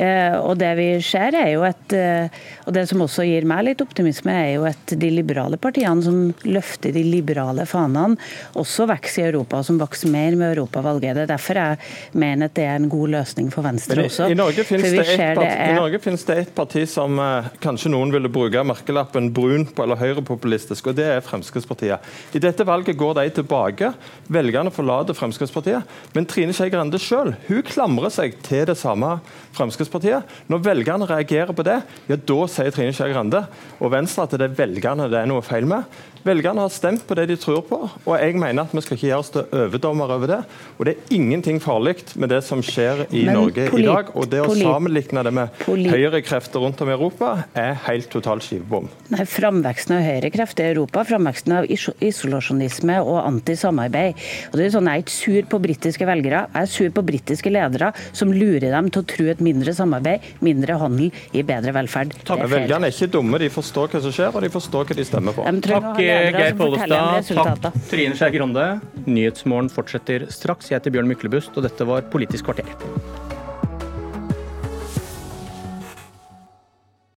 Eh, 0.00 0.38
og 0.38 0.56
det 0.60 0.72
vi 0.78 0.88
ser 1.04 1.36
er 1.38 1.52
jo 1.54 1.66
et 1.66 1.96
eh, 1.96 2.42
Og 2.64 2.72
det 2.76 2.86
som 2.88 3.02
også 3.04 3.24
gir 3.26 3.44
meg 3.48 3.64
litt 3.66 3.82
optimisme, 3.84 4.32
er 4.32 4.54
jo 4.56 4.64
at 4.68 4.94
de 5.00 5.10
liberale 5.12 5.58
partiene 5.60 6.04
som 6.04 6.20
løfter 6.48 6.94
de 6.94 7.02
liberale 7.04 7.66
fanene, 7.68 8.16
også 8.56 8.83
vokser 8.90 9.22
i 9.22 9.28
Europa, 9.30 9.62
som 9.66 9.78
vokser 9.80 10.10
mer 10.12 10.36
med 10.38 10.54
europavalget. 10.54 11.16
Det 11.16 11.24
er 11.24 11.30
derfor 11.32 11.60
jeg 11.60 11.78
mener 12.20 12.50
at 12.50 12.56
det 12.56 12.66
er 12.68 12.80
en 12.80 12.88
god 12.92 13.12
løsning 13.14 13.50
for 13.52 13.66
Venstre 13.66 14.04
også. 14.04 14.28
I, 14.30 14.36
Norge 14.38 14.64
finnes 14.68 14.90
det, 14.90 15.04
et 15.04 15.20
parti, 15.20 15.40
det 15.40 15.50
er... 15.52 15.74
Norge 15.78 16.00
finnes 16.04 16.26
det 16.28 16.38
et 16.42 16.52
parti 16.56 16.84
som 16.90 17.20
eh, 17.22 17.50
kanskje 17.64 17.92
noen 17.94 18.12
ville 18.14 18.30
bruke 18.32 18.64
merkelappen 18.66 19.30
brun 19.34 19.66
på 19.70 19.86
eller 19.86 20.00
høyrepopulistisk, 20.00 20.90
og 20.90 20.98
det 20.98 21.08
er 21.16 21.24
Fremskrittspartiet. 21.24 22.12
I 22.34 22.42
dette 22.42 22.66
valget 22.66 22.98
går 23.00 23.18
de 23.20 23.26
tilbake. 23.40 23.92
Velgerne 24.32 24.72
forlater 24.74 25.16
Fremskrittspartiet. 25.16 25.94
Men 26.14 26.28
Trine 26.30 26.54
Skei 26.56 26.70
Grande 26.72 27.00
sjøl 27.02 27.34
klamrer 27.70 28.12
seg 28.12 28.36
til 28.44 28.66
det 28.68 28.76
samme 28.80 29.16
Fremskrittspartiet. 29.56 30.26
Når 30.50 30.64
velgerne 30.64 31.08
reagerer 31.08 31.54
på 31.56 31.64
det, 31.66 31.80
ja, 32.10 32.18
da 32.18 32.40
sier 32.50 32.74
Trine 32.74 32.94
Skei 32.96 33.12
Grande 33.14 33.44
og 33.80 33.92
Venstre 33.94 34.26
at 34.26 34.36
det 34.38 34.48
er 34.48 34.58
velgerne 34.58 35.08
det 35.12 35.20
er 35.20 35.30
noe 35.30 35.44
feil 35.44 35.68
med. 35.68 35.86
Velgerne 36.24 36.64
har 36.64 36.72
stemt 36.72 37.04
på 37.04 37.16
det 37.18 37.26
de 37.28 37.36
tror 37.36 37.60
på, 37.68 37.78
og 37.84 38.14
jeg 38.16 38.38
mener 38.40 38.64
at 38.64 38.73
vi 38.80 38.84
skal 38.84 38.98
ikke 38.98 39.08
gjøre 39.10 39.22
oss 39.22 39.32
til 39.34 39.58
overdommer 39.64 40.14
over 40.14 40.30
det. 40.30 40.40
Og 40.78 40.88
det 40.88 40.94
er 40.94 41.14
ingenting 41.16 41.60
farlig 41.62 41.96
med 42.20 42.32
det 42.32 42.40
som 42.46 42.62
skjer 42.64 43.04
i 43.10 43.24
Men 43.28 43.38
Norge 43.38 43.68
i 43.70 43.84
dag. 43.86 44.10
Og 44.14 44.28
det 44.30 44.42
å 44.44 44.54
sammenligne 44.56 45.24
det 45.26 45.32
med 45.34 45.64
høyrekrefter 45.64 46.62
rundt 46.64 46.82
om 46.84 46.90
i 46.90 46.94
Europa, 46.96 47.32
er 47.54 47.74
helt 47.86 48.10
totalt 48.12 48.46
skivebom. 48.46 48.88
Nei, 49.14 49.26
Framveksten 49.28 49.96
av 49.98 50.04
høyrekrefter 50.06 50.68
i 50.68 50.72
Europa, 50.74 51.04
framveksten 51.08 51.56
av 51.58 51.68
isolasjonisme 51.68 52.98
og 53.02 53.20
antisamarbeid. 53.24 54.20
Og 54.52 54.58
det 54.58 54.68
er 54.68 54.74
sånn, 54.76 54.90
Jeg 54.94 55.00
er 55.00 55.04
ikke 55.04 55.14
sur 55.14 55.46
på 55.50 55.58
britiske 55.64 56.06
velgere, 56.06 56.44
jeg 56.54 56.62
er 56.62 56.70
sur 56.70 56.90
på 56.94 57.02
britiske 57.02 57.50
ledere 57.50 57.92
som 58.12 58.32
lurer 58.32 58.70
dem 58.70 58.90
til 58.92 59.02
å 59.02 59.06
tro 59.08 59.26
et 59.32 59.40
mindre 59.42 59.74
samarbeid, 59.74 60.20
mindre 60.44 60.76
handel 60.78 61.10
i 61.32 61.42
bedre 61.42 61.74
velferd. 61.74 62.14
Takk. 62.24 62.44
er 62.44 62.52
Velgerne 62.52 62.88
er 62.88 62.94
ikke 62.94 63.10
dumme, 63.16 63.40
de 63.42 63.50
forstår 63.52 63.94
hva 63.94 64.02
som 64.04 64.14
skjer, 64.14 64.30
og 64.34 64.44
de 64.44 64.52
forstår 64.52 64.88
hva 64.90 64.98
de 64.98 65.06
stemmer 65.08 65.36
på. 65.36 65.44
De 65.44 65.64
Takk, 65.64 65.88
ledere 65.98 66.44
Geir 66.44 66.58
Pollestad. 66.58 67.32
Takk. 67.62 67.80
Trine 67.90 68.18
Skei 68.18 68.30
Grande. 68.36 68.63
Nyhetsmorgen 69.04 69.70
fortsetter 69.72 70.28
straks. 70.32 70.70
Jeg 70.70 70.80
heter 70.80 70.94
Bjørn 70.94 71.10
Myklebust, 71.10 71.54
og 71.56 71.66
dette 71.66 71.86
var 71.88 72.06
Politisk 72.12 72.48
kvarter. 72.50 73.33